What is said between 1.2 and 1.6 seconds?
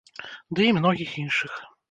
іншых.